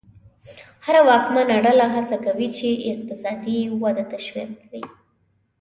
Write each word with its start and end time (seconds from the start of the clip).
هره 0.85 1.01
واکمنه 1.09 1.55
ډله 1.65 1.85
هڅه 1.95 2.15
کوي 2.25 2.47
چې 2.57 2.67
اقتصادي 2.91 3.59
وده 3.81 4.03
تشویق 4.13 4.49
کړي. 4.61 4.83